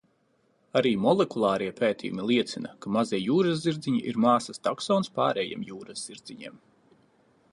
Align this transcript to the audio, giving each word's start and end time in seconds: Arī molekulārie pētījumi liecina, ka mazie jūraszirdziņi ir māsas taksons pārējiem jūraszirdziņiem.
Arī 0.79 0.91
molekulārie 1.01 1.67
pētījumi 1.81 2.25
liecina, 2.29 2.71
ka 2.85 2.95
mazie 2.95 3.19
jūraszirdziņi 3.25 4.01
ir 4.13 4.19
māsas 4.25 4.63
taksons 4.69 5.13
pārējiem 5.21 5.69
jūraszirdziņiem. 5.71 6.61